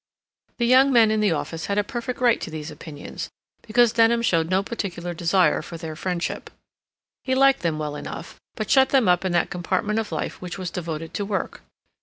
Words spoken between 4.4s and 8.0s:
no particular desire for their friendship. He liked them well